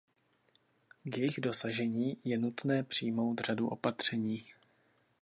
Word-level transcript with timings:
K 1.11 1.17
jejich 1.17 1.41
dosažení 1.41 2.17
je 2.23 2.37
nutné 2.37 2.83
přijmout 2.83 3.39
řadu 3.39 3.67
opatření. 3.67 4.43